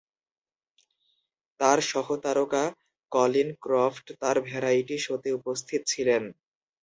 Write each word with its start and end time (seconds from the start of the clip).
তার 1.59 1.79
সহ-তারকা 1.89 2.63
Colin 3.11 3.49
Croft 3.63 4.05
তার 4.21 4.37
ভ্যারাইটি 4.47 4.95
শোতে 4.97 5.29
উপস্থিত 5.39 5.81
ছিলেন। 5.87 6.23